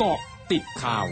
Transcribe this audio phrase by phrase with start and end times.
[0.00, 0.20] เกาะ
[0.52, 1.06] ติดข่าว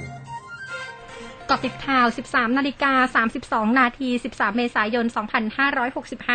[1.46, 3.22] เกาะติดข่าว 13 นาฬิกา
[3.70, 5.06] 32 นาที 13 เมษายน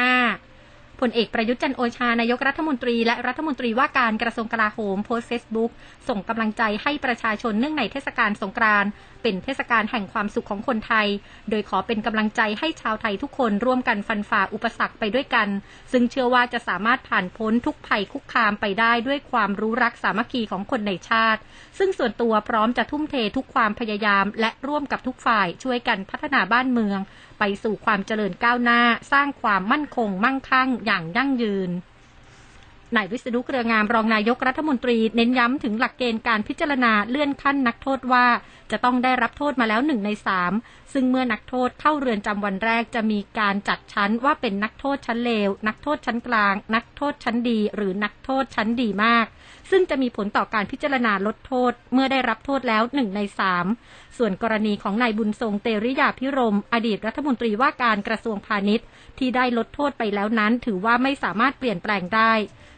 [0.05, 5.71] 2565 ผลเอกประยุทธ์จันโอชา นายกรัฐมนตรีและรัฐมนตรีว่าการกระทรวงกลาโหมโพสเฟซบุ๊ก
[6.07, 8.89] ส่งกำลังใจให้ประชาชนเนื่องในเทศกาลสงกรานต์
[9.21, 11.07] เป็นเทศกาลแห่งความสุขของคนไทย
[11.49, 15.47] โดยขอเป็นกำลังใจให้ชาวไทยทุกคนร่วมกันฟันฝ่าอุปสรรคไปด้วยกัน
[15.91, 21.41] ซึ่งเชื่อว่าจะสามารถผ่านพ้นทุกภัยคุกคามไปได้ด้วยความรู้รักสามัคคีของคนในชาติ
[21.77, 26.99] ซึ่งส่วนตัวพร้อมจะทุ่มเททุกความพยายาม และร่วมกับทุกฝ่ายช่วยกันพัฒนาบ้านเมือง
[27.39, 31.71] ไปสู่ความเจริญก้าวหน้า สร้างความมั่นคงมั่งคั่งอย่างยั่งยืน
[32.95, 38.25] นายวิศนุเครืองามรองนายกรัฐมนตรีเน้นย้ำถึงหลักเกณฑ์การพิจารณาเลื่อนขั้นนักโทษว่า
[38.71, 40.53] จะต้องได้รับโทษมาแล้วหนึ่งในสาม
[40.93, 49.25] ซึ่งเมื่อนักโทษเข้าเรือนจำวันแรกจะมีการจัดชั้นว่าเป็นนักโทษชั้นเลว นักโทษชั้นกลาง นักโทษชั้นดี หรือนักโทษชั้นดีมาก
[49.71, 53.65] ซึ่งจะมีผลต่อการพิจารณาลดโทษ เมื่อได้รับโทษแล้วหนึ่งในสาม
[54.17, 58.85] ส่วนกรณีของนายบุญทรงเตริยาพิรม อดีตรัฐมนตรีว่าการกระทรวงพาณิชย์
[59.19, 62.33] ที่ได้ลดโทษไปแล้วนั้น ถือว่าไม่สามารถเปลี่ยนแปลงได้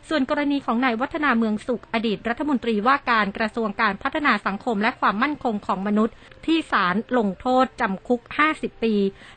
[0.10, 8.22] ส่วนกรณีของนายวัฒนาเมืองสุขอดีตรัฐมนตรีว่าการกระทรวงการพัฒนาสังคมและความมั่นคงของมนุษย์ ที่ศาลลงโทษจำคุก
[8.54, 8.94] 50 ปี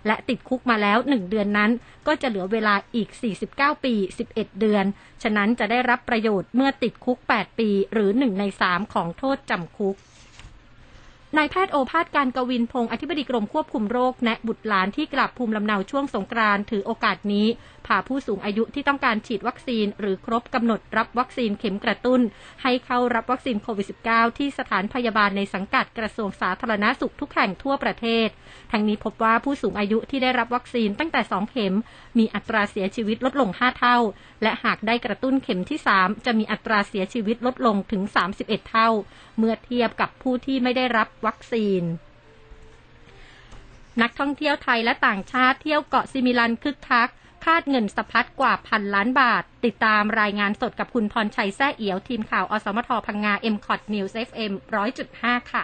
[0.06, 1.70] และติดคุกมาแล้ว 1 เดือนนั้น
[2.06, 3.08] ก็จะเหลือเวลาอีก
[3.46, 3.94] 49 ปี
[4.28, 4.84] 11 เดือน
[5.22, 9.96] ฉะนั้นจะได้รับประโยชน์เมื่อติดคุก 8 ปี หรือ 1 ใน 3 ของโทษจำคุก
[11.34, 17.46] นายแพทย์โอภาสการกวินพงศ์อธิบดีกรมควบคุมโรค แนะบุตรหลานที่กลับภูมิลำเนาช่วงสงกรานต์ถือโอกาสนี้
[17.86, 22.20] พาผู้สูงอายุที่ต้องการฉีดวัคซีน หรือครบกำหนดรับวัคซีนเข็มกระตุ้น
[22.62, 28.28] ให้เข้ารับวัคซีนโควิด -19 ที่สถานพยาบาลในสังกัดกระทรวงสาธารณาสุขทุกแห่งทั่วประเทศ
[28.72, 31.74] ทั้งนี้พบว่าผู้สูงอายุที่ได้รับวัคซีนตั้งแต่ 2 เข็ม
[32.18, 33.98] มีอัตราเสียชีวิตลดลง 5 เท่า
[34.42, 38.02] และหากได้กระตุ้นเข็มที่ 3 จะมีอัตราเสียชีวิตลดลงถึง
[38.36, 38.88] 31 เท่า
[39.38, 41.82] เมื่อเทียบกับผู้ที่ไม่ได้รับวัคซีน
[44.02, 47.08] นักท่องเที่ยวไทยและต่างชาติเที่ยวเกาะซิมิลันคึกคัก
[47.44, 54.52] คาดเงินสะพัดกว่าพันล้านบาท ติดตามรายงานสดกับคุณพรชัยแซ่เอียว ทีมข่าว อสมทพังงา m c o t News FM
[55.02, 55.62] 100.5 ค่ะ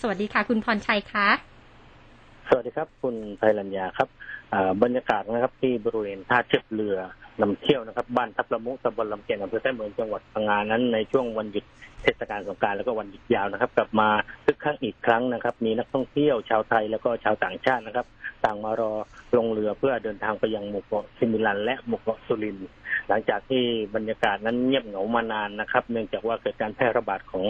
[0.00, 1.28] สวัสดีค่ะ คุณพรชัยคะ
[2.48, 4.08] สวัสดีครับ คุณไพรัญญาครับ
[4.82, 6.98] บรรยากาศนะครับที่บริเวณท่าเทียบเรือ
[7.40, 11.64] นำเที่ยวนะครับ บ้านทับละมุตำบลลำเกียงอำเภอแท้เมืองจังหวัดพังงานั้นในช่วงวันหยุด
[12.02, 14.08] เทศกาลสงการแล้วก็วันหยุดยาวนะครับ กลับมา
[14.44, 18.06] คึกคักอีกครั้งนะครับ มีนักท่องเที่ยวชาวไทยแล้วก็ชาวต่างชาตินะครับ
[18.44, 18.92] ต่างมารอ
[19.36, 22.56] ลงเรือเพื่อเดินทางไปยังหมู่เกาะซิมิลัน และหมู่เกาะสุริน
[23.08, 23.62] หลังจากที่
[23.94, 27.44] บรรยากาศนั้นเงียบเหงามานานนะครับ เนื่องจากว่าเกิดการแพร่ระบาดของ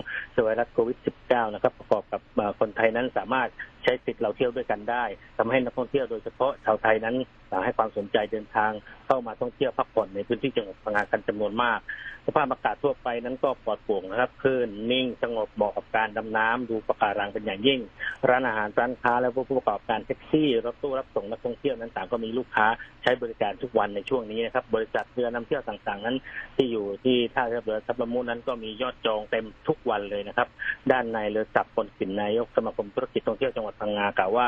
[0.44, 2.20] ไวรัสโควิด -19 นะครับประกอบกับ
[2.60, 3.48] คนไทยนั้นสามารถ
[3.86, 5.04] ใช้สิทธิ์เราเที่ยวด้วยกันได้
[5.38, 7.14] ทำให้นักท่องเที่ยวโดยเฉพาะชาวไทยนั้น
[7.50, 8.72] ต่างให้ความสนใจเดินทาง
[9.06, 11.80] เข้ามาท่องเที่ยวพักผ่อนในพื้นที่จังหวัดพังงากันจำนวนมาก
[12.26, 17.80] สภาพอากาศทั่วไปนั้นก็ปลอดโปร่งนะครับคลื่นนิ่งสงบเหมาะกับการดำน้ำดูปะการังเป็นอย่างยิ่ง
[18.28, 22.66] ร้านอาหารร้านค้าและผู้ประกอบการแท็กซี่รถตู้รับส่งนักท่องเที่ยวนั้นต่างก็มีลูกค้า
[23.03, 26.16] ใช้บริการทุกวันในช่วงนี้นะครับบริษัทเรือนำเที่ยวต่างๆ นั้น
[26.56, 30.48] ที่อยู่ที่ท่าเรือทับละมุนั้นก็มียอดจองเต็มทุกวันเลยนะครับ
[30.91, 34.47] ด้านในเรือสับคนสินนายกสมาคมธุรกิจท่องเที่ยวจังหวัดพังงากล่าวว่า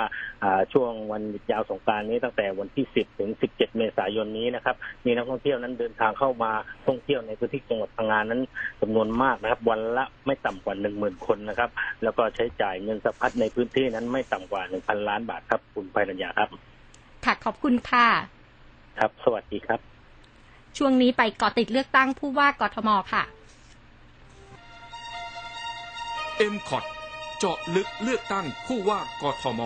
[0.72, 1.22] ช่วงวัน
[1.53, 6.50] ยาวสงการนี้ตั้งแต่วันที่ 10 ถึง 17 เมษายนนี้นะครับ มีนักท่องเที่ยวนั้นเดินทางเข้ามา
[6.87, 8.41] ท่องเที่ยวในพื้นที่จังหวัดพังงานั้น
[8.81, 11.71] จำนวนมากนะครับ วันละไม่ต่ำกว่า 10,000 คนนะครับ
[12.03, 16.49] แล้วก็ใช้จ่ายเงินสะพัดในพื้นที่นั้นไม่ต่ำกว่า 1,000 ล้านบาทครับคุณไพรัญญาครับ
[17.25, 18.06] ค่ะขอบคุณค่ะ
[18.99, 19.81] ครับ สวัสดีครับ
[20.78, 23.22] ช่วงนี้ไปเกาะติดเลือกตั้งผู้ว่ากทมค่ะ
[26.37, 26.84] เอ็มคอด
[27.38, 29.60] เจาะลึกเลือกตั้งผู้ว่ากทม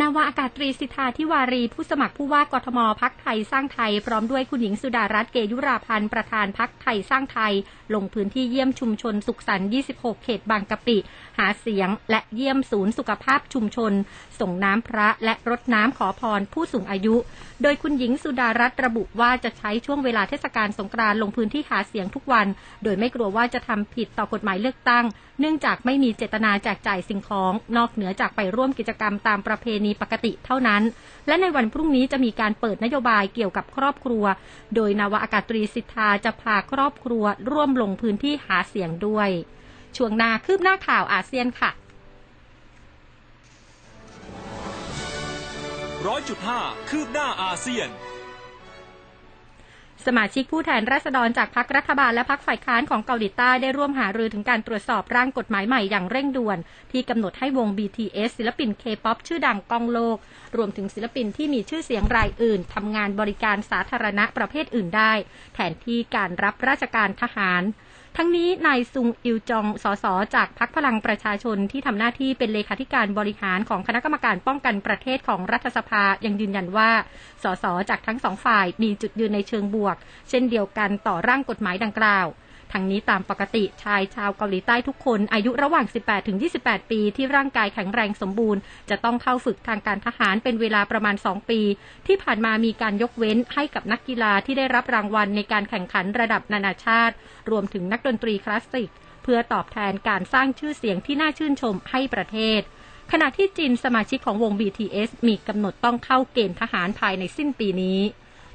[0.00, 7.52] นาวาอากาศตรีสิทธาทิวารี ผู้สมัครผู้ว่ากทมพักไทยสร้างไทย พร้อมด้วยคุณหญิงสุดารัตน์เกยุราพันธ์ประธานพักไทยสร้างไทย
[7.94, 10.96] ลงพื้นที่เยี่ยมชุมชนสุขสันต์26 เขตบางกะปิ
[11.38, 13.92] หาเสียง และเยี่ยมศูนย์สุขภาพชุมชน
[14.40, 17.14] ส่งน้ำพระและรดน้ำขอพรผู้สูงอายุ
[17.62, 22.46] โดยคุณหญิงสุดารัตน์ระบุว่าจะใช้ช่วงเวลาเทศกาลสงกรานต์ลงพื้นที่หาเสียงทุกวัน
[22.82, 25.04] โดยไม่กลัวว่าจะทำผิดต่อกฎหมายเลือกตั้ง
[25.40, 30.82] เนื่องจากไม่มีเจตนาแจกจ่ายสิ่งของ นอกเหนือจากไปร่วมกิจกรรมตามประเพณีณีปกติเท่านั้น
[31.26, 34.24] และในวันพรุ่งนี้จะมีการเปิดนโยบายเกี่ยวกับครอบครัว
[34.74, 39.30] โดยนาวาอากาศตรีสิทธาจะพาครอบครัว ร่วมลงพื้นที่หาเสียงด้วย
[39.96, 41.70] ช่วงนาคืบหน้าข่าวอาเซียนค่ะ
[46.06, 47.88] ร้อยจุดห้าคืบหน้าอาเซียน
[50.06, 56.58] สมาชิกผู้แทนราษฎรจากพรรครัฐบาลและพรรคฝ่ายค้านของเกาหลีใต้ได้ร่วมหารือถึงการตรวจสอบร่างกฎหมายใหม่อย่างเร่งด่วน
[56.92, 60.18] ที่กำหนดให้วง BTS ศิลปินเคป๊อปชื่อดังก้องโลก
[60.56, 65.12] รวมถึงศิลปินที่มีชื่อเสียงรายอื่นทำงานบริการสาธารณะประเภทอื่นได้
[65.54, 67.62] แทนที่การรับราชการทหาร
[68.16, 70.04] ทั้งนี้นายซุงอิวจองสส
[70.34, 76.90] จากพรรคพลังประชาชนที่ทำหน้าที่เป็นเลขาธิการบริหารของคณะกรรมการป้องกันประเทศของรัฐสภายังยืนยันว่า
[77.42, 79.96] สสจากทั้งสองฝ่ายมีจุดยืนในเชิงบวก
[80.28, 82.26] เช่นเดียวกันต่อร่างกฎหมายดังกล่าว
[82.72, 88.60] ทั้งนี้ตามปกติชายชาวเกาหลีใต้ทุกคน อายุระหว่าง 18 ถึง 28 ปีที่ร่างกายแข็งแรงสมบูรณ์
[88.90, 91.60] จะต้องเข้าฝึกทางการทหารเป็นเวลาประมาณ 2 ปี
[92.06, 97.14] ที่ผ่านมามีการยกเว้นให้กับนักกีฬาที่ได้รับรางวัลในการแข่งขันระดับนานาชาติ
[97.50, 98.90] รวมถึงนักดนตรีคลาสสิก
[99.22, 102.60] เพื่อตอบแทนการสร้างชื่อเสียงที่น่าชื่นชมให้ประเทศ
[103.12, 108.00] ขณะที่จีนสมาชิกของวง BTS มีกำหนดต้องเข้าเกณฑ์ทหารภายในสิ้นปีนี้